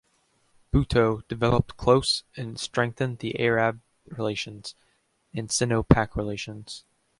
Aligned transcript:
Bhutto 0.73 1.21
developed 1.27 1.77
close 1.77 2.23
and 2.35 2.59
strengthened 2.59 3.19
the 3.19 3.39
Arab 3.39 3.81
relations, 4.07 4.73
and 5.31 5.51
Sino-Pak 5.51 6.15
relations. 6.15 6.85